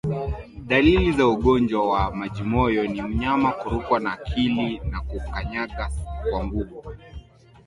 Dalili 0.67 1.11
za 1.11 1.27
ugonjwa 1.27 1.89
wa 1.89 2.15
majimoyo 2.15 2.87
ni 2.87 3.01
mnyama 3.01 3.51
kurukwa 3.51 3.99
na 3.99 4.13
akili 4.13 4.79
na 4.79 5.01
kukanyaga 5.01 5.89
kwa 6.31 6.45
nguvu 6.45 6.83